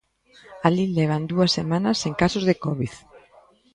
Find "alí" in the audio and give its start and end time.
0.67-0.85